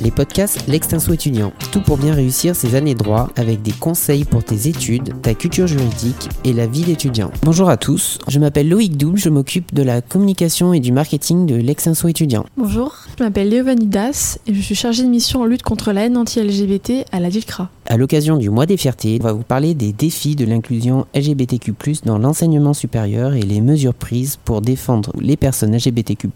[0.00, 1.52] les podcasts L'Extinso étudiant.
[1.72, 5.66] Tout pour bien réussir ses années droit avec des conseils pour tes études, ta culture
[5.66, 7.30] juridique et la vie d'étudiant.
[7.42, 11.46] Bonjour à tous, je m'appelle Loïc Double, je m'occupe de la communication et du marketing
[11.46, 12.46] de L'Extinso étudiant.
[12.56, 16.06] Bonjour, je m'appelle Léo Vanidas et je suis chargée de mission en lutte contre la
[16.06, 17.70] haine anti-LGBT à la DILCRA.
[17.88, 21.72] À l'occasion du mois des fiertés, on va vous parler des défis de l'inclusion LGBTQ+,
[22.04, 26.28] dans l'enseignement supérieur et les mesures prises pour défendre les personnes LGBTQ+,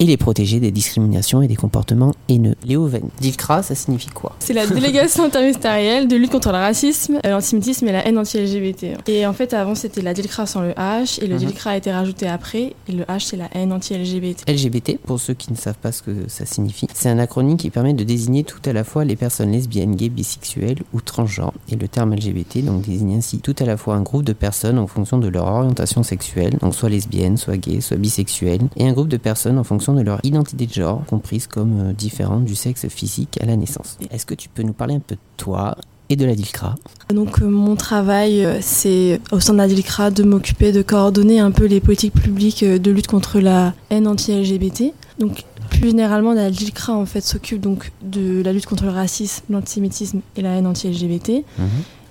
[0.00, 2.56] et les protéger des discriminations et des comportements haineux.
[2.66, 4.36] Léo Van, DILCRA, ça signifie quoi?
[4.38, 8.98] C'est la délégation interministérielle de lutte contre le racisme, euh, l'antisémitisme et la haine anti-LGBT.
[9.08, 11.40] Et en fait, avant, c'était la DILCRA sans le H, et le Mhm.
[11.46, 14.44] DILCRA a été rajouté après, et le H, c'est la haine anti-LGBT.
[14.46, 17.70] LGBT, pour ceux qui ne savent pas ce que ça signifie, c'est un acronyme qui
[17.70, 21.52] permet de désigner tout à la fois les personnes lesbiennes, gays, bisexuelles ou transgenres.
[21.70, 24.78] Et le terme LGBT donc désigne ainsi tout à la fois un groupe de personnes
[24.78, 28.92] en fonction de leur orientation sexuelle, donc soit lesbienne, soit gay, soit bisexuelle, et un
[28.92, 32.54] groupe de personnes en fonction de leur identité de genre, comprise comme euh, différente du
[32.54, 33.98] sexe physique à la naissance.
[34.10, 35.76] Est-ce que tu peux nous parler un peu de toi
[36.10, 36.74] et de la DILCRA
[37.14, 41.38] Donc euh, mon travail, euh, c'est au sein de la DILCRA de m'occuper de coordonner
[41.40, 44.94] un peu les politiques publiques de lutte contre la haine anti-LGBT.
[45.18, 45.44] Donc
[45.78, 50.20] plus généralement, la DILCRA en fait s'occupe donc de la lutte contre le racisme, l'antisémitisme
[50.36, 51.44] et la haine anti-LGBT.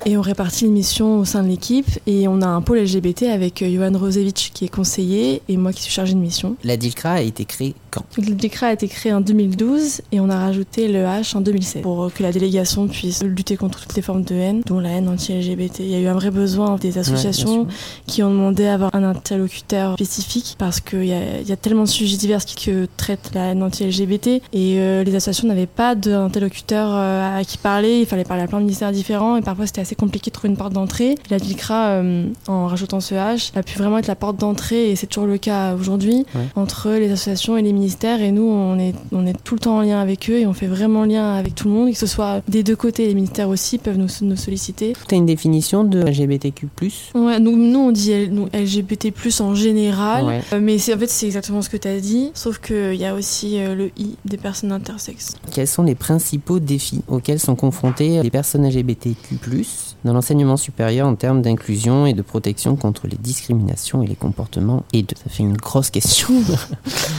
[0.06, 3.23] Et on répartit les missions au sein de l'équipe et on a un pôle LGBT
[3.23, 6.56] avec euh, Johan Rosevich qui est conseiller et moi qui suis chargée de mission.
[6.64, 8.04] La DILCRA a été créée quand?
[8.17, 11.81] Le DILCRA a été créé en 2012 et on a rajouté le H en 2016
[11.81, 14.92] pour euh, que la délégation puisse lutter contre toutes les formes de haine, dont la
[14.92, 15.80] haine anti-LGBT.
[15.80, 17.67] Il y a eu un vrai besoin des associations Ouais,
[18.06, 21.58] qui ont demandé à avoir un interlocuteur spécifique parce qu'il y a, il y a
[21.58, 25.95] tellement de sujets divers qui traitent la haine anti-LGBT et euh, les associations n'avaient pas
[25.95, 28.02] d'interlocuteur à qui parler.
[28.02, 30.50] Il fallait parler à plein de ministères différents et parfois c'était assez compliqué de trouver
[30.50, 31.16] une porte d'entrée.
[31.30, 34.96] La DILCRA, euh, en rajoutant ce H, a pu vraiment être la porte d'entrée et
[34.98, 36.42] c'est toujours le cas aujourd'hui Ouais.
[36.56, 39.78] entre les associations et les ministères et nous on est, on est tout le temps
[39.78, 42.06] en lien avec eux et on fait vraiment lien avec tout le monde, que ce
[42.06, 44.94] soit des deux côtés, les ministères aussi peuvent nous, nous solliciter.
[45.08, 46.67] Tu as une définition de LGBTQ+.
[47.16, 48.11] Ouais, donc nous on dit
[48.54, 50.42] LGBT en général, Ouais.
[50.54, 53.06] Euh, mais c'est en fait c'est exactement ce que tu as dit, sauf qu'il y
[53.06, 55.36] a aussi euh, le I des personnes intersexes.
[55.52, 59.38] Quels sont les principaux défis auxquels sont confrontées les personnes LGBTQ+,
[60.06, 64.84] dans l'enseignement supérieur en termes d'inclusion et de protection contre les discriminations et les comportements
[64.94, 66.34] haineux Ça fait une grosse question.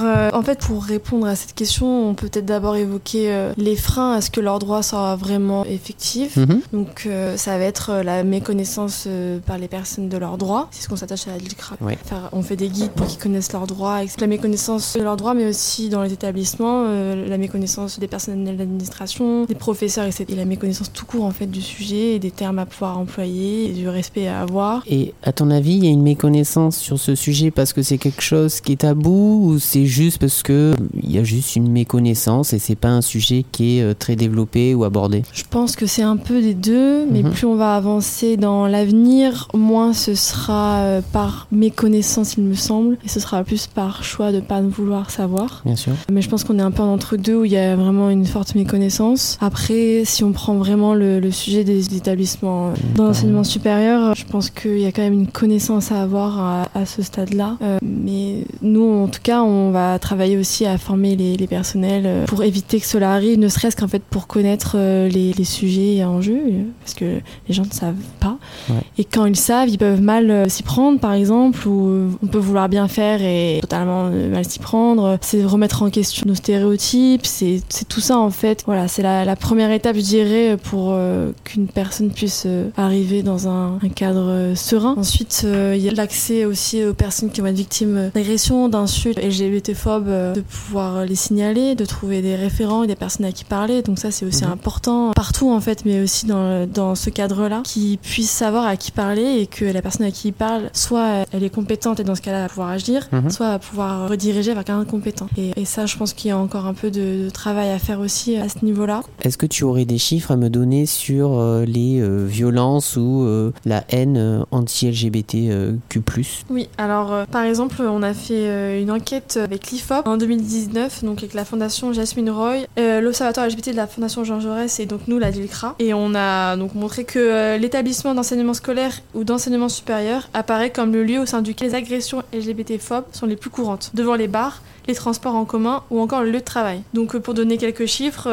[0.00, 3.52] Alors euh, en fait pour répondre à cette question, on peut peut-être d'abord évoquer euh,
[3.56, 6.36] les freins à ce que leurs droits soient vraiment effectifs.
[6.36, 6.60] Mhm.
[6.72, 9.06] Donc euh, ça va être la méconnaissance
[9.46, 10.68] par les personnes de leurs droits.
[10.70, 11.84] C'est ce qu'on s'attache à.
[11.84, 11.98] Ouais.
[12.04, 14.00] Faire- on fait des guides pour qu'ils connaissent leurs droits.
[14.20, 19.44] La méconnaissance de leurs droits, mais aussi dans les établissements, la méconnaissance des personnels d'administration,
[19.44, 20.26] des professeurs, etc.
[20.28, 23.70] Et la méconnaissance tout court en fait du sujet, et des termes à pouvoir employer,
[23.70, 24.82] et du respect à avoir.
[24.86, 27.98] Et à ton avis, il y a une méconnaissance sur ce sujet parce que c'est
[27.98, 31.70] quelque chose qui est tabou ou c'est juste parce que il y a juste une
[31.70, 35.76] méconnaissance et c'est pas un sujet qui est euh, très développé ou abordé Je pense
[35.76, 37.30] que c'est un peu des deux, mais Mhm.
[37.32, 42.96] plus on va avancer dans l'avenir, moins ce sera euh, par méconnaissance, il me semble,
[43.04, 45.62] et ce sera plus par choix de pas vouloir savoir.
[45.64, 45.92] Bien sûr.
[46.12, 48.10] Mais je pense qu'on est un peu en entre deux où il y a vraiment
[48.10, 49.38] une forte méconnaissance.
[49.40, 54.50] Après, si on prend vraiment le, le sujet des établissements dans l'enseignement supérieur, je pense
[54.50, 57.56] qu'il y a quand même une connaissance à avoir à, à ce stade-là.
[57.62, 62.04] Euh, mais nous, en tout cas, on va travailler aussi à former les, les personnels
[62.06, 65.44] euh, pour éviter que cela arrive, ne serait-ce qu'en fait pour connaître euh, les, les
[65.44, 68.38] sujets en jeu, euh, parce que les gens ne savent pas.
[68.68, 68.76] Ouais.
[68.98, 72.26] Et quand ils savent, ils peuvent mal euh, s'y prendre, par exemple, ou euh, on
[72.26, 75.18] peut vouloir bien faire et totalement euh, mal s'y prendre.
[75.20, 78.62] C'est remettre en question nos stéréotypes, c'est tout ça en fait.
[78.66, 83.22] Voilà, c'est la, la première étape, je dirais, pour euh, qu'une personne puisse euh, arriver
[83.22, 84.94] dans un, un cadre euh, serein.
[84.96, 89.18] Ensuite, euh, il y a l'accès aussi aux personnes qui vont être victimes d'agressions, d'insultes
[89.18, 89.69] LGBT-phobes,
[90.08, 93.82] euh, de pouvoir les signaler, de trouver des référents et des personnes à qui parler.
[93.82, 94.52] Donc ça, c'est aussi Mhm.
[94.52, 98.90] important partout en fait, mais aussi dans, dans ce cadre-là, qu'ils puissent savoir à qui
[98.90, 102.14] parler et que la personne à qui il parle, soit elle est compétente et dans
[102.14, 103.30] ce cas-là, va pouvoir agir, Mhm.
[103.30, 105.28] soit à pouvoir rediriger vers quelqu'un de compétent.
[105.36, 107.78] Et, et ça, je pense qu'il y a encore un peu de, de travail à
[107.78, 109.02] faire aussi à ce niveau-là.
[109.22, 113.24] Est-ce que tu aurais des chiffres à me donner sur euh, les euh, violences ou
[113.24, 116.44] euh, la haine anti-LGBTQ+.
[116.50, 121.34] Oui, alors par exemple, on a fait une enquête avec l'IFOP en 2019, donc avec
[121.34, 125.18] la fondation Jasmine Roy, euh, l'Observatoire LGBT de la fondation Jean Jaurès et donc nous,
[125.18, 125.74] la DILCRA.
[125.78, 130.70] Et on a donc montré que euh, l'établissement d'enseignement scolaire scolaire ou d'enseignement supérieur apparaît
[130.70, 134.28] comme le lieu au sein duquel les agressions LGBT-phobes sont les plus courantes, devant les
[134.28, 136.82] bars, les transports en commun ou encore le lieu de travail.
[136.94, 138.28] Donc pour donner quelques chiffres,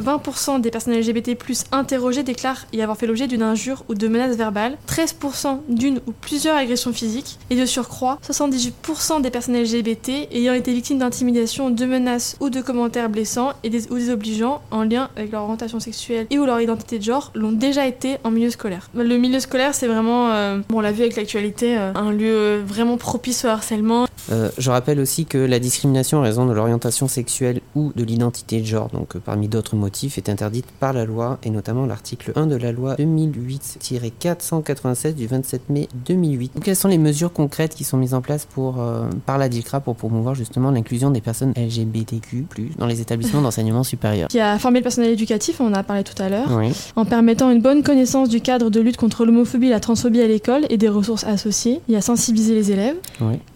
[0.00, 1.36] 20% des personnes LGBT+
[1.72, 6.12] interrogées déclarent y avoir fait l'objet d'une injure ou de menaces verbales, 13% d'une ou
[6.12, 11.84] plusieurs agressions physiques et de surcroît, 78% des personnes LGBT ayant été victimes d'intimidation, de
[11.84, 16.26] menaces ou de commentaires blessants et des, ou désobligeants en lien avec leur orientation sexuelle
[16.30, 18.90] et ou leur identité de genre l'ont déjà été en milieu scolaire.
[18.94, 22.62] Le milieu scolaire, c'est vraiment, euh, bon, on l'a vu avec l'actualité, euh, un lieu
[22.66, 24.06] vraiment propice au harcèlement.
[24.30, 28.60] Euh, je rappelle aussi que la discrimination en raison de l'orientation sexuelle ou de l'identité
[28.60, 32.46] de genre, donc parmi d'autres motifs, est interdite par la loi et notamment l'article 1
[32.46, 36.52] de la loi 2008-487 du 27 mai 2008.
[36.62, 38.84] quelles sont les mesures concrètes qui sont mises en place pour,
[39.26, 42.46] par la DILCRA pour promouvoir justement l'inclusion des personnes LGBTQ+,
[42.78, 44.28] dans les établissements d'enseignement supérieur?
[44.28, 46.48] Qui a formé le personnel éducatif, on en a parlé tout à l'heure,
[46.96, 50.26] en permettant une bonne connaissance du cadre de lutte contre l'homophobie et la transphobie à
[50.26, 51.80] l'école et des ressources associées.
[51.88, 52.96] Il y a sensibiliser les élèves.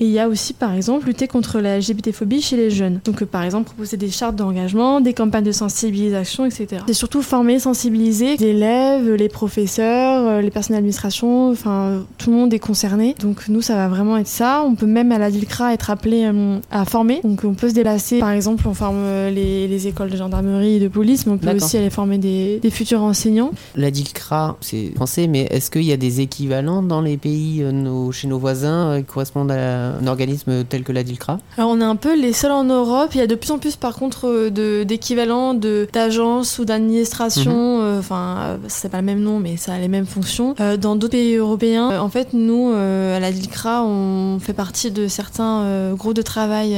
[0.00, 3.00] Et il y a aussi, par exemple, lutter contre la LGBT-phobie chez les jeunes.
[3.04, 6.84] Donc, euh, par exemple, proposer des chartes d'engagement, des campagnes de sensibilisation, etc.
[6.86, 12.36] C'est surtout former, sensibiliser les élèves, les professeurs, euh, les personnes d'administration, enfin, tout le
[12.36, 13.16] monde est concerné.
[13.18, 14.62] Donc, nous, ça va vraiment être ça.
[14.64, 17.20] On peut même à la DILCRA être appelé euh, à former.
[17.24, 18.20] Donc, on peut se déplacer.
[18.20, 19.04] Par exemple, on forme
[19.34, 22.60] les, les, écoles de gendarmerie et de police, mais on peut aussi aller former des,
[22.60, 23.50] des futurs enseignants.
[23.74, 28.12] La DILCRA, c'est français, mais est-ce qu'il y a des équivalents dans les pays, nos,
[28.12, 31.84] chez nos voisins, qui correspondent à un organisme tel que la DILCRA Alors, on est
[31.84, 33.10] un peu les seuls en Europe.
[33.14, 34.48] Il y a de plus en plus, par contre,
[34.84, 37.82] d'équivalents d'agences ou d'administrations.
[37.82, 37.98] Mhm.
[37.98, 40.54] Enfin, c'est pas le même nom, mais ça a les mêmes fonctions.
[40.60, 44.90] Euh, dans d'autres pays européens, en fait, nous, euh, à la DILCRA, on fait partie
[44.90, 46.76] de certains euh, groupes de travail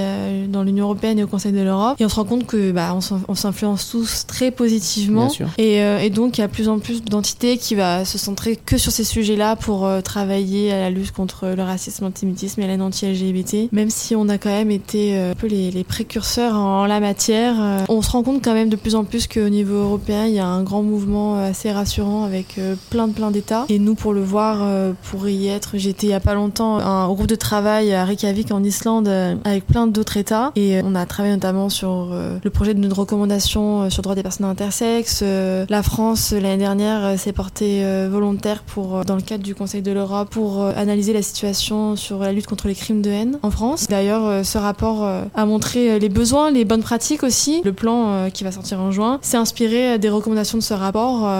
[0.49, 1.97] dans l'Union européenne et au Conseil de l'Europe.
[2.01, 2.97] Et on se rend compte que bah,
[3.29, 5.31] on s'influence tous très positivement.
[5.59, 8.79] Et, et, donc, il y a plus en plus d'entités qui va se centrer que
[8.79, 13.64] sur ces sujets-là pour travailler à la lutte contre le racisme, l'antisémitisme et la anti-LGBT.
[13.73, 18.03] Même si on a quand même été un peu les, précurseurs en la matière, on
[18.03, 20.47] se rend compte quand même de plus en plus qu'au niveau européen, il y a
[20.47, 22.59] un grand mouvement assez rassurant avec
[22.91, 23.67] plein de plein d'États.
[23.69, 24.67] Et nous, pour le voir,
[25.11, 28.51] pour y être, j'étais il y a pas longtemps un groupe de travail à Reykjavik
[28.51, 29.09] en Islande
[29.45, 30.53] avec plein d'autres États.
[30.57, 34.47] Et on a travaillé notamment sur le projet de recommandation sur le droit des personnes
[34.47, 35.23] intersexes.
[35.23, 40.31] La France, l'année dernière, s'est portée volontaire pour, dans le cadre du Conseil de l'Europe,
[40.31, 43.87] pour analyser la situation sur la lutte contre les crimes de haine en France.
[43.89, 47.61] D'ailleurs, ce rapport a montré les besoins, les bonnes pratiques aussi.
[47.65, 51.31] Le plan qui va sortir en juin s'est inspiré des recommandations de ce rapport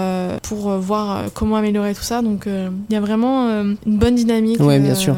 [0.43, 2.23] pour voir comment améliorer tout ça.
[2.23, 5.15] Donc, il y a vraiment une bonne dynamique bien sûr.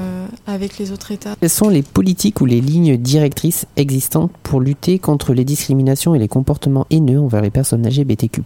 [0.46, 1.34] avec les autres États.
[1.40, 6.18] Quelles sont les politiques ou les lignes directrices existantes pour lutter contre les discriminations et
[6.18, 8.42] les comportements haineux envers les personnes LGBTQ+,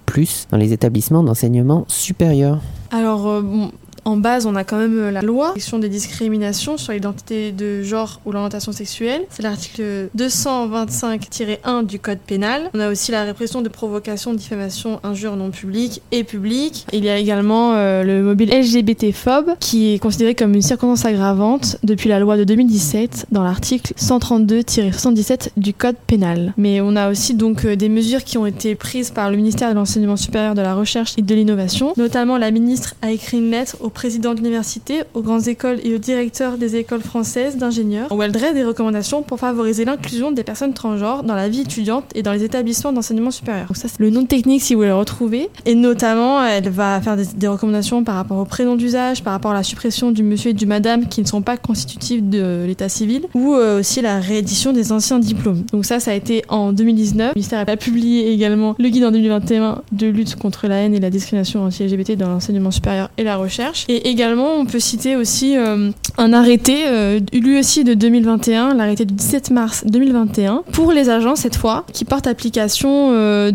[0.51, 2.59] dans les établissements d'enseignement supérieur?
[2.91, 3.71] Alors, bon,
[4.05, 7.83] en base, on a quand même euh, la loi question des discriminations sur l'identité de
[7.83, 9.23] genre ou l'orientation sexuelle.
[9.31, 12.71] C'est l'article 225-1 du Code pénal.
[12.75, 16.87] On a aussi la répression de provocation, diffamation, injure non publique et publique.
[16.93, 21.77] Il y a également euh, le mobile LGBT-phobe qui est considéré comme une circonstance aggravante
[21.83, 26.55] depuis la loi de 2017 dans l'article 132-77 du Code pénal.
[26.57, 29.71] Mais on a aussi donc euh, des mesures qui ont été prises par le ministère
[29.71, 31.93] de l'Enseignement supérieur, de la Recherche et de l'Innovation.
[31.97, 35.95] Notamment, la ministre a écrit une lettre au président de l'université, aux grandes écoles et
[35.95, 40.45] aux directeurs des écoles françaises d'ingénieurs, où elle dresse des recommandations pour favoriser l'inclusion des
[40.45, 43.67] personnes transgenres dans la vie étudiante et dans les établissements d'enseignement supérieur.
[43.67, 45.49] Donc ça, c'est le nom technique si vous voulez le retrouver.
[45.67, 49.55] Et notamment, elle va faire des, recommandations par rapport au prénom d'usage, par rapport à
[49.55, 53.23] la suppression du monsieur et du madame qui ne sont pas constitutifs de l'état civil,
[53.35, 55.65] ou euh, aussi la réédition des anciens diplômes.
[55.73, 57.29] Donc ça, ça a été en 2019.
[57.29, 61.01] Le ministère a publié également le guide en 2021 de lutte contre la haine et
[61.01, 63.80] la discrimination anti-LGBT dans l'enseignement supérieur et la recherche.
[63.89, 69.05] Et également, on peut citer aussi euh, un arrêté, euh, lui aussi de 2021, l'arrêté
[69.05, 73.51] du 17 mars 2021, pour les agents cette fois, qui porte application euh,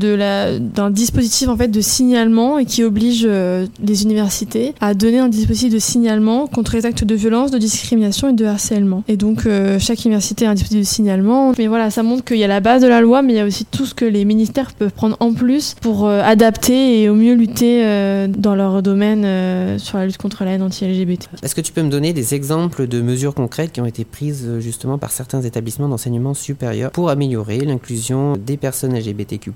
[0.59, 5.73] d'un dispositif en fait de signalement et qui oblige les universités à donner un dispositif
[5.73, 9.03] de signalement contre les actes de violence, de discrimination et de harcèlement.
[9.07, 9.47] Et donc
[9.79, 11.53] chaque université a un dispositif de signalement.
[11.57, 13.39] Mais voilà, ça montre qu'il y a la base de la loi, mais il y
[13.39, 17.15] a aussi tout ce que les ministères peuvent prendre en plus pour adapter et au
[17.15, 21.29] mieux lutter dans leur domaine sur la lutte contre la haine anti-LGBT.
[21.43, 24.45] Est-ce que tu peux me donner des exemples de mesures concrètes qui ont été prises
[24.45, 29.51] euh, justement par certains établissements d'enseignement supérieur pour améliorer l'inclusion des personnes LGBTQ+,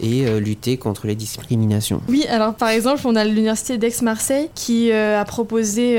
[0.00, 2.00] et euh, lutter contre les discriminations?
[2.08, 5.94] Oui, alors par exemple, on a l'université d'Aix-Marseille qui euh, a proposé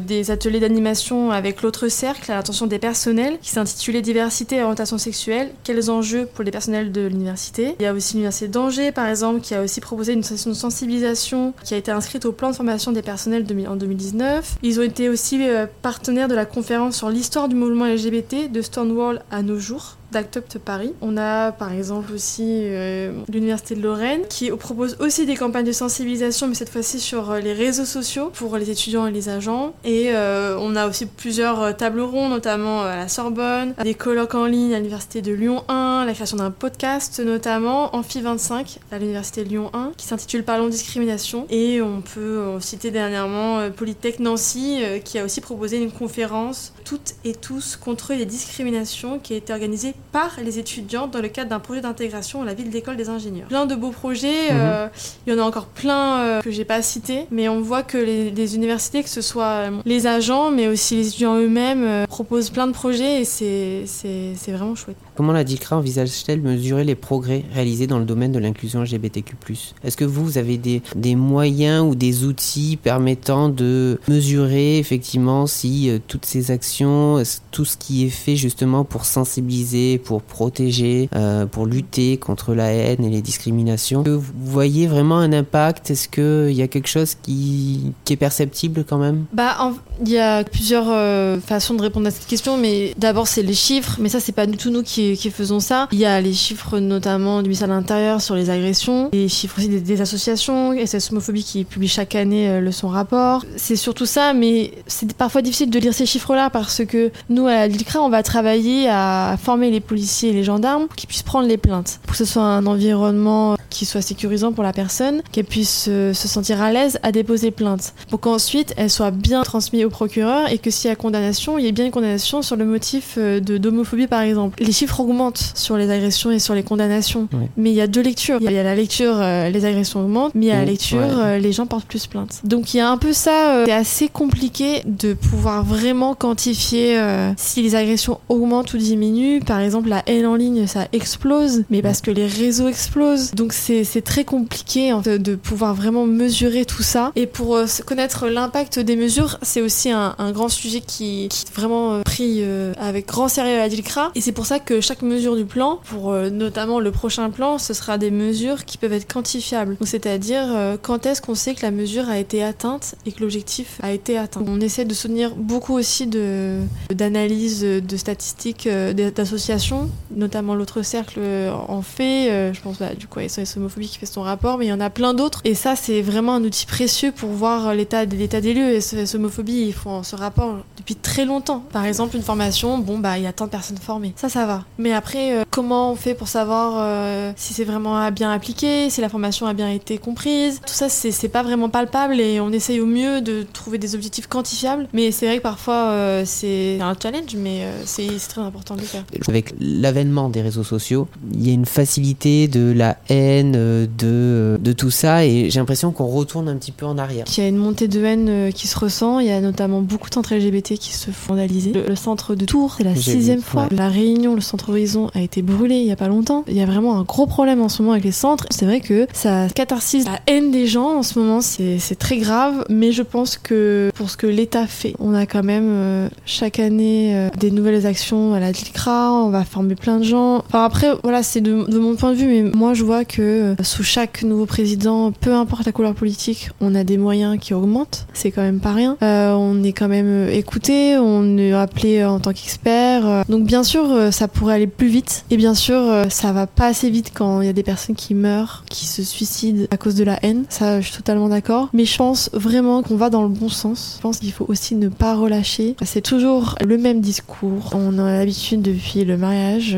[0.00, 4.98] des ateliers d'animation avec l'autre cercle à l'attention des personnels qui s'intitulait Diversité et orientation
[4.98, 7.74] sexuelle, quels enjeux pour les personnels de l'université.
[7.80, 10.54] Il y a aussi l'université d'Angers par exemple qui a aussi proposé une session de
[10.54, 13.33] sensibilisation qui a été inscrite au plan de formation des personnels
[13.68, 14.56] en 2019.
[14.62, 15.40] Ils ont été aussi
[15.82, 20.58] partenaires de la conférence sur l'histoire du mouvement LGBT de Stonewall à nos jours d'Act
[20.58, 20.92] Paris.
[21.00, 25.72] On a par exemple aussi euh, l'Université de Lorraine qui propose aussi des campagnes de
[25.72, 29.74] sensibilisation, mais cette fois-ci sur euh, les réseaux sociaux pour les étudiants et les agents.
[29.84, 34.46] Et euh, on a aussi plusieurs tables rondes, notamment à la Sorbonne, des colloques en
[34.46, 39.42] ligne à l'Université de Lyon 1, la création d'un podcast notamment, Amphi 25 à l'Université
[39.42, 41.46] de Lyon 1, qui s'intitule Parlons discrimination.
[41.50, 47.34] Et on peut citer dernièrement Polytech Nancy qui a aussi proposé une conférence Toutes et
[47.34, 51.60] tous contre les discriminations qui a été organisée par les étudiants dans le cadre d'un
[51.60, 53.48] projet d'intégration à la ville d'école des ingénieurs.
[53.48, 54.58] Plein de beaux projets, mhm.
[54.60, 54.88] euh,
[55.26, 57.98] il y en a encore plein euh, que j'ai pas cités, mais on voit que
[57.98, 62.66] les, universités, que ce soit euh, les agents, mais aussi les étudiants eux-mêmes, proposent plein
[62.66, 64.96] de projets et c'est vraiment chouette.
[65.16, 69.36] Comment la DICRA envisage-t-elle mesurer les progrès réalisés dans le domaine de l'inclusion LGBTQ
[69.84, 76.24] Est-ce que vous, avez des, moyens ou des outils permettant de mesurer effectivement si toutes
[76.24, 82.16] ces actions, tout ce qui est fait justement pour sensibiliser pour protéger, euh, pour lutter
[82.16, 84.02] contre la haine et les discriminations?
[84.02, 85.90] Vous voyez vraiment un impact?
[85.90, 89.24] Est-ce qu'il y a quelque chose qui, est perceptible quand même?
[89.32, 93.42] Bah, il y a plusieurs euh, façons de répondre à cette question, mais d'abord c'est
[93.42, 95.03] les chiffres, mais ça c'est pas tout nous qui,
[95.34, 95.88] faisons ça.
[95.92, 99.58] Il y a les chiffres notamment du ministère de l'Intérieur sur les agressions, les chiffres
[99.58, 103.44] aussi des, associations, SS Homophobie qui publie chaque année euh, le son rapport.
[103.56, 107.66] C'est surtout ça, mais c'est parfois difficile de lire ces chiffres-là parce que nous à
[107.66, 111.56] l'ILCRA on va travailler à former les policiers et les gendarmes qui puissent prendre les
[111.56, 115.84] plaintes, pour que ce soit un environnement qui soit sécurisant pour la personne, qu'elle puisse
[115.84, 120.50] se sentir à l'aise à déposer plainte, pour qu'ensuite elle soit bien transmise au procureur
[120.50, 123.14] et que s'il y a condamnation, il y ait bien une condamnation sur le motif
[123.18, 124.62] euh, d'homophobie par exemple.
[124.62, 128.02] Les chiffres augmentent sur les agressions et sur les condamnations, mais il y a deux
[128.02, 128.38] lectures.
[128.40, 130.98] Il y a la lecture euh, les agressions augmentent, mais il y a la lecture
[131.00, 132.40] euh, les gens portent plus plainte.
[132.44, 136.98] Donc il y a un peu ça, c'est assez compliqué de pouvoir vraiment quantifier
[137.36, 139.40] si les agressions augmentent ou diminuent.
[139.40, 143.32] Par exemple, la haine en ligne, ça explose, mais parce que les réseaux explosent.
[143.32, 147.12] Donc c'est très compliqué de pouvoir vraiment mesurer tout ça.
[147.16, 151.94] Et pour euh, connaître l'impact des mesures, c'est aussi un, grand sujet qui, qui vraiment
[151.94, 154.12] euh, euh, avec grand sérieux à DILCRA.
[154.14, 157.74] Et c'est pour ça que chaque mesure du plan, pour notamment le prochain plan, ce
[157.74, 159.76] sera des mesures qui peuvent être quantifiables.
[159.84, 163.92] C'est-à-dire quand est-ce qu'on sait que la mesure a été atteinte et que l'objectif a
[163.92, 164.42] été atteint.
[164.46, 171.20] On essaie de soutenir beaucoup aussi d'analyses, de, de statistiques, d'associations, notamment l'autre cercle
[171.68, 172.52] en fait.
[172.52, 174.72] je pense bah, du coup à SOS Homophobie qui fait son rapport, mais il y
[174.72, 175.40] en a plein d'autres.
[175.44, 178.80] Et ça, c'est vraiment un outil précieux pour voir l'état des lieux.
[178.80, 181.64] SOS Homophobie, ils font ce rapport depuis très longtemps.
[181.72, 184.12] Par exemple, une formation, bon, bah, il y a tant de personnes formées.
[184.16, 184.64] Ça, ça va.
[184.78, 189.00] Mais après, euh, comment on fait pour savoir euh, si c'est vraiment bien appliqué, si
[189.00, 190.60] la formation a bien été comprise?
[190.66, 194.26] Tout ça, c'est pas vraiment palpable et on essaye au mieux de trouver des objectifs
[194.26, 194.88] quantifiables.
[194.92, 198.86] Mais c'est vrai que parfois, euh, c'est un challenge, mais c'est très important de le
[198.86, 199.04] faire.
[199.28, 204.72] Avec l'avènement des réseaux sociaux, il y a une facilité de la haine, de, de
[204.72, 207.26] tout ça, et j'ai l'impression qu'on retourne un petit peu en arrière.
[207.36, 210.08] Il y a une montée de haine qui se ressent, il y a notamment beaucoup
[210.08, 211.72] de centres LGBT qui se font vandaliser.
[211.72, 213.68] Le, centre de Tours, c'est la sixième fois.
[213.70, 216.44] La Réunion, le centre Horizon a été brûlé il y a pas longtemps.
[216.48, 218.46] Il y a vraiment un gros problème en ce moment avec les centres.
[218.50, 222.64] C'est vrai que ça catharsise la haine des gens en ce moment, c'est très grave,
[222.68, 226.58] mais je pense que pour ce que l'État fait, on a quand même euh, chaque
[226.58, 230.38] année euh, des nouvelles actions à la DICRA, on va former plein de gens.
[230.46, 233.54] Enfin après, voilà, c'est de, mon point de vue, mais moi je vois que euh,
[233.62, 238.06] sous chaque nouveau président, peu importe la couleur politique, on a des moyens qui augmentent.
[238.12, 238.96] C'est quand même pas rien.
[239.00, 243.24] on est quand même écouté, on est appelé en tant qu'expert.
[243.28, 245.24] Donc bien sûr, ça pourrait aller plus vite.
[245.30, 248.14] Et bien sûr, ça va pas assez vite quand il y a des personnes qui
[248.14, 250.44] meurent, qui se suicident à cause de la haine.
[250.48, 251.68] Ça, je suis totalement d'accord.
[251.72, 253.94] Mais je pense vraiment qu'on va dans le bon sens.
[253.98, 255.76] Je pense qu'il faut aussi ne pas relâcher.
[255.84, 257.70] C'est toujours le même discours.
[257.74, 259.76] On a l'habitude depuis le mariage.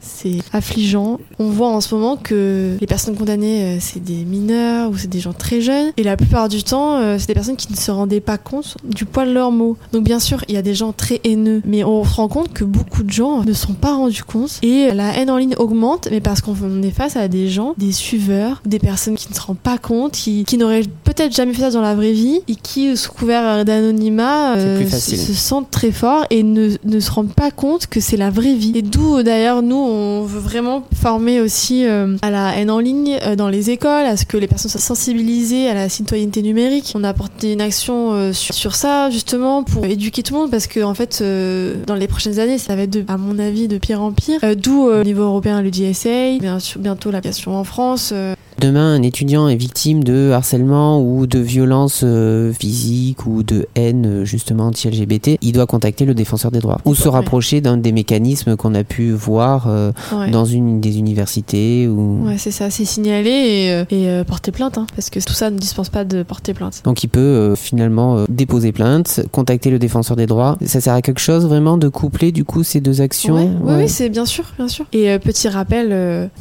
[0.00, 1.18] C'est affligeant.
[1.38, 5.20] On voit en ce moment que les personnes condamnées, c'est des mineurs ou c'est des
[5.20, 5.92] gens très jeunes.
[5.96, 9.04] Et la plupart du temps, c'est des personnes qui ne se rendaient pas compte du
[9.04, 9.76] poids de leurs mots.
[9.92, 12.52] Donc bien sûr, il y a des gens très haineux, mais on se rend compte
[12.52, 16.08] que beaucoup de gens ne sont pas rendus compte et la haine en ligne augmente,
[16.10, 19.40] mais parce qu'on est face à des gens, des suiveurs, des personnes qui ne se
[19.40, 22.54] rendent pas compte, qui, qui n'auraient peut-être jamais fait ça dans la vraie vie et
[22.54, 27.50] qui, sous couvert d'anonymat, euh, se, sentent très forts et ne, ne, se rendent pas
[27.50, 28.72] compte que c'est la vraie vie.
[28.74, 33.18] Et d'où d'ailleurs nous on veut vraiment former aussi euh, à la haine en ligne
[33.22, 36.92] euh, dans les écoles, à ce que les personnes soient sensibilisées à la citoyenneté numérique.
[36.94, 40.66] On a apporté une action sur, sur ça justement pour éduquer tout le monde parce
[40.66, 44.02] que en fait dans les prochaines années ça va être à mon avis de pire
[44.02, 44.40] en pire.
[44.56, 47.10] D'où au niveau européen le DSA, bien sûr bientôt
[47.56, 48.12] en France
[48.60, 54.06] demain un étudiant est victime de harcèlement ou de violence euh, physique ou de haine
[54.06, 57.92] euh, justement anti-LGBT, il doit contacter le défenseur des droits ou se rapprocher d'un des
[57.92, 60.30] mécanismes qu'on a pu voir euh, Ouais.
[60.30, 64.76] dans une des universités ou Ouais, c'est ça, c'est signaler et, euh, et, porter plainte,
[64.78, 66.82] hein, parce que tout ça ne dispense pas de porter plainte.
[66.84, 70.58] donc il peut finalement déposer plainte, contacter le défenseur des droits.
[70.66, 73.36] Ça sert à quelque chose vraiment de coupler du coup ces deux actions?
[73.36, 73.82] Oui, Ouais.
[73.84, 74.84] oui, c'est bien sûr, bien sûr.
[74.92, 75.88] Et petit rappel,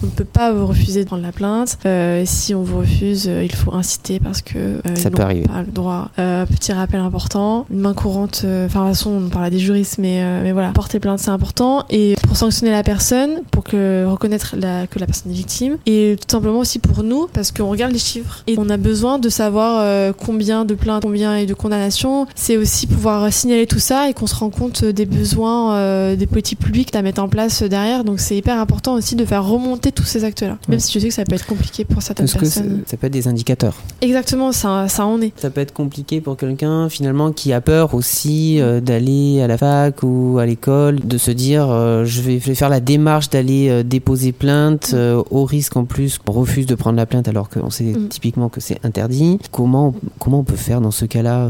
[0.04, 1.78] on ne peut pas vous refuser de prendre la plainte.
[1.86, 5.12] Euh, et si on vous refuse, euh, il faut inciter parce que euh, Ça ils
[5.12, 5.44] peut arriver.
[5.48, 6.10] pas le droit.
[6.20, 8.42] Euh, petit rappel important, une main courante.
[8.46, 11.00] euh, Enfin, de toute façon, on parle à des juristes, mais euh, mais voilà, porter
[11.00, 11.86] plainte c'est important.
[11.90, 16.16] Et pour sanctionner la personne, pour que reconnaître la, que la personne est victime, et
[16.20, 19.30] tout simplement aussi pour nous, parce qu'on regarde les chiffres et on a besoin de
[19.30, 22.28] savoir euh, combien de plaintes, combien et de condamnations.
[22.36, 26.28] C'est aussi pouvoir signaler tout ça et qu'on se rend compte des besoins euh, des
[26.28, 28.04] politiques publiques à mettre en place derrière.
[28.04, 30.58] Donc c'est hyper important aussi de faire remonter tous ces actes-là.
[30.68, 30.80] Même Ouais.
[30.80, 32.62] si je sais que ça peut être compliqué pour certaines Parce que ça,
[32.98, 33.76] peut être des indicateurs.
[34.02, 35.34] Exactement, ça, ça en est.
[35.40, 39.58] Ça peut être compliqué pour quelqu'un finalement qui a peur aussi euh, d'aller à la
[39.58, 43.30] fac ou à l'école, de se dire euh, je, vais, je vais faire la démarche
[43.30, 47.28] d'aller euh, déposer plainte euh, au risque en plus qu'on refuse de prendre la plainte
[47.28, 48.10] alors qu'on sait Mm.
[48.10, 49.40] typiquement que c'est interdit.
[49.52, 51.50] Comment, comment on peut faire dans ce cas-là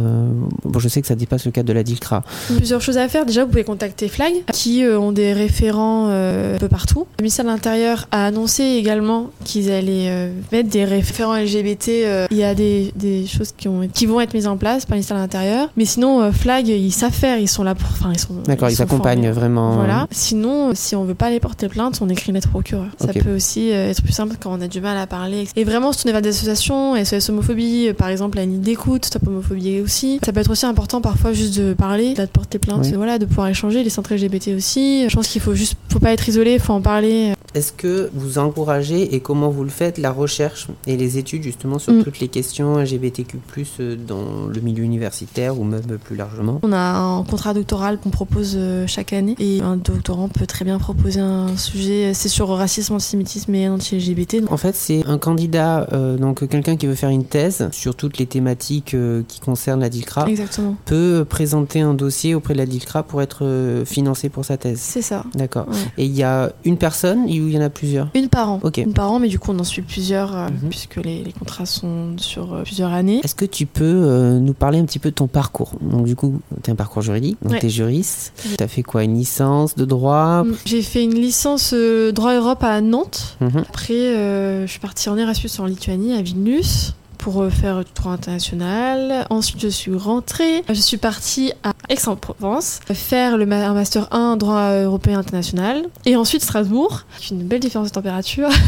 [0.63, 2.23] Bon, je sais que ça dépasse le cadre de la DILCRA.
[2.55, 3.25] Plusieurs choses à faire.
[3.25, 7.07] Déjà, vous pouvez contacter Flag, qui ont des référents un peu partout.
[7.19, 11.87] Le ministère de l'Intérieur a annoncé également qu'ils allaient mettre des référents LGBT.
[11.89, 14.85] euh, il y a des, des choses qui, ont, qui vont être mises en place
[14.85, 15.69] par ministère de l'Intérieur.
[15.77, 17.37] Mais sinon, euh, Flag, ils savent faire.
[17.39, 17.89] Ils sont là pour.
[17.91, 18.35] Enfin, ils sont.
[18.45, 19.31] D'accord, ils, sont accompagnent formés.
[19.31, 19.75] vraiment.
[19.75, 20.07] Voilà.
[20.11, 22.87] Sinon, si on veut pas aller porter plainte, on écrit une lettre au procureur.
[22.99, 25.47] Ça peut aussi euh, être plus simple quand on a du mal à parler.
[25.55, 29.05] Et vraiment, se tourner vers des associations, SOS Homophobie, euh, par exemple, la ligne d'écoute,
[29.05, 30.19] Stop Homophobie aussi.
[30.25, 32.93] Ça peut être aussi important parfois juste de parler, de porter plainte, Oui.
[32.93, 33.83] voilà, de pouvoir échanger.
[33.83, 35.07] Les centres LGBT aussi.
[35.09, 37.33] Je pense qu'il faut juste, faut pas être isolé, faut en parler.
[37.55, 41.79] Est-ce que vous encouragez et comment vous le faites la recherche et les études justement
[41.79, 42.03] sur Mm.
[42.03, 43.37] toutes les questions LGBTQ+
[43.79, 46.59] euh, dans le milieu universitaire ou même plus largement?
[46.63, 50.65] On a un contrat doctoral qu'on propose euh, chaque année et un doctorant peut très
[50.65, 52.13] bien proposer un sujet.
[52.13, 54.43] C'est sur racisme, antisémitisme et anti-LGBT.
[54.49, 58.17] En fait, c'est un candidat, euh, donc quelqu'un qui veut faire une thèse sur toutes
[58.19, 60.75] les thématiques euh, qui concernent la DILCRA, Exactement.
[60.85, 64.79] peut présenter un dossier auprès de la DILCRA pour être euh, financé pour sa thèse.
[64.79, 65.23] C'est ça.
[65.35, 65.67] D'accord.
[65.69, 65.75] Ouais.
[65.97, 68.09] Et il y a une personne il y en a plusieurs?
[68.15, 68.59] Une par an.
[68.77, 70.69] Une par an, mais du coup, on en suit plusieurs, euh, Mhm.
[70.69, 73.21] puisque les, les contrats sont sur euh, plusieurs années.
[73.23, 75.71] Est-ce que tu peux euh, nous parler un petit peu de ton parcours?
[75.81, 77.59] Donc du coup, tu as un parcours juridique, donc Ouais.
[77.59, 78.33] tu es juriste.
[78.57, 79.03] Tu as fait quoi?
[79.03, 80.43] Une licence de droit?
[80.43, 80.55] Mm.
[80.65, 81.73] J'ai fait une licence
[82.13, 83.37] droit Europe à Nantes.
[83.41, 83.63] Mhm.
[83.69, 88.13] Après, je suis partie en Erasmus en Lituanie, à Vilnius, pour euh, faire du droit
[88.13, 89.27] international.
[89.29, 90.63] Ensuite, je suis rentrée.
[90.67, 95.83] Je suis partie à Aix-en-Provence, faire le ma- un master 1 droit européen international.
[96.07, 98.49] Et ensuite, Strasbourg, une belle différence de température.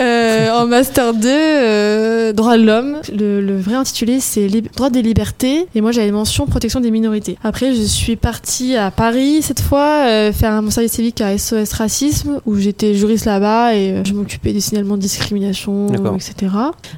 [0.00, 2.96] Euh, en master 2, euh, droit de l'homme.
[3.12, 5.66] Le, le vrai intitulé, c'est droit des libertés.
[5.74, 7.36] Et moi, j'avais mention protection des minorités.
[7.44, 11.72] Après, je suis partie à Paris cette fois, euh, faire mon service civique à SOS
[11.74, 16.52] Racisme, où j'étais juriste là-bas et euh, je m'occupais des signalements de discrimination, etc.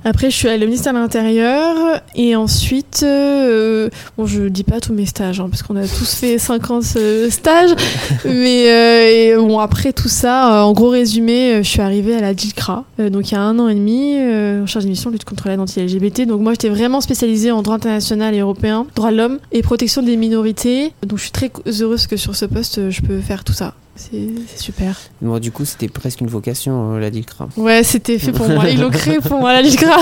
[0.04, 4.80] Après, je suis allée au ministère de l'Intérieur et ensuite, euh, bon, je dis pas
[4.80, 7.70] tous mes stages, hein, parce qu'on a tous fait 50 euh, stages,
[8.24, 12.20] mais euh, et, bon, après tout ça, euh, en gros résumé, je suis arrivée à
[12.20, 14.16] la DILCRA, donc il y a un an et demi,
[14.62, 16.26] en charge de mission lutte contre l'aide anti-LGBT.
[16.26, 20.02] Donc moi, j'étais vraiment spécialisée en droit international et européen, droit de l'homme et protection
[20.02, 20.92] des minorités.
[21.06, 23.74] Donc je suis très heureuse que sur ce poste, je peux faire tout ça.
[23.98, 24.96] C'est super.
[25.20, 27.48] Bon, du coup, c'était presque une vocation, euh, la DILCRA.
[27.56, 28.70] Ouais, c'était fait pour moi.
[28.70, 29.96] Ils l'ont créé pour moi, la DILCRA.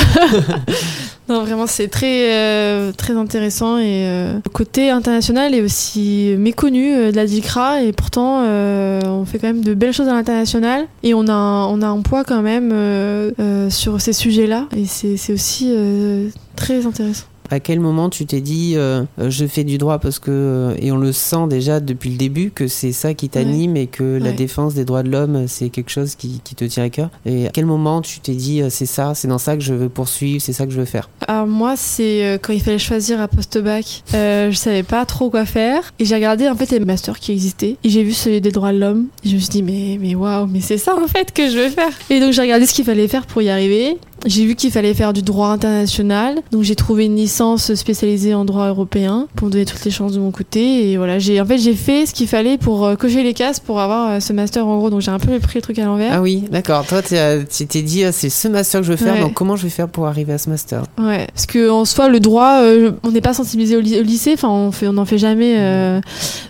[1.28, 3.78] non, vraiment, c'est très, euh, très intéressant.
[3.78, 7.82] Et euh, le côté international est aussi méconnu euh, de la DILCRA.
[7.82, 10.86] Et pourtant, euh, on fait quand même de belles choses à l'international.
[11.02, 14.66] Et on a, un, on a un poids quand même euh, euh, sur ces sujets-là.
[14.76, 17.24] Et c'est c'est aussi euh, très intéressant.
[17.50, 20.74] À quel moment tu t'es dit euh, euh, je fais du droit parce que euh,
[20.78, 24.18] et on le sent déjà depuis le début que c'est ça qui t'anime et que
[24.20, 27.10] la défense des droits de l'homme c'est quelque chose qui, qui te tient à cœur
[27.24, 29.88] et à quel moment tu t'es dit c'est ça c'est dans ça que je veux
[29.88, 31.08] poursuivre c'est ça que je veux faire?
[31.26, 35.44] Alors moi, c'est quand il fallait choisir un post-bac, euh, je savais pas trop quoi
[35.44, 35.92] faire.
[35.98, 37.76] Et j'ai regardé en fait les masters qui existaient.
[37.84, 39.06] Et j'ai vu celui des droits de l'homme.
[39.24, 41.58] Et je me suis dit, mais, mais waouh, mais c'est ça en fait que je
[41.58, 41.92] veux faire.
[42.10, 43.98] Et donc j'ai regardé ce qu'il fallait faire pour y arriver.
[44.24, 46.36] J'ai vu qu'il fallait faire du droit international.
[46.50, 50.12] Donc j'ai trouvé une licence spécialisée en droit européen pour me donner toutes les chances
[50.12, 50.90] de mon côté.
[50.90, 53.60] Et voilà, j'ai en fait j'ai fait ce qu'il fallait pour euh, cocher les cases
[53.60, 54.90] pour avoir euh, ce master en gros.
[54.90, 56.12] Donc j'ai un peu pris le truc à l'envers.
[56.12, 59.14] ah oui d'accord toi t'es- tu t'es dit c'est ce master que je veux faire
[59.14, 59.20] Ouais.
[59.20, 60.82] donc comment je vais faire pour arriver à ce master?
[60.98, 64.02] Ouais, parce que en soi le droit, euh, on n'est pas sensibilisé au, ly- au
[64.02, 65.54] lycée, enfin on fait, on n'en fait jamais.
[65.58, 66.00] euh,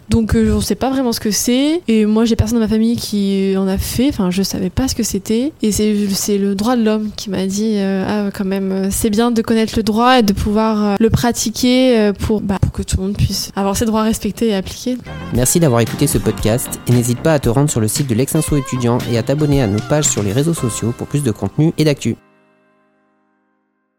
[0.08, 1.82] Donc euh, on sait pas vraiment ce que c'est.
[1.88, 4.08] Et moi, j'ai personne dans ma famille qui en a fait.
[4.08, 5.52] Enfin, je savais pas ce que c'était.
[5.62, 9.30] Et c'est le droit de l'homme qui m'a dit euh, ah quand même, c'est bien
[9.30, 13.04] de connaître le droit et de pouvoir le pratiquer pour, bah, pour que tout le
[13.04, 14.96] monde puisse avoir ses droits respectés et appliqués.
[15.34, 18.14] Merci d'avoir écouté ce podcast et n'hésite pas à te rendre sur le site de
[18.14, 21.30] l'Exinso étudiant et à t'abonner à nos pages sur les réseaux sociaux pour plus de
[21.30, 22.16] contenu et d'actu.